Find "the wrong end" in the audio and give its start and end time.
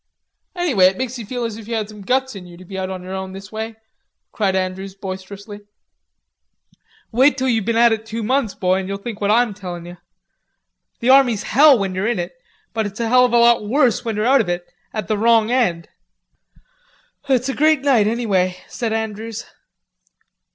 15.07-15.87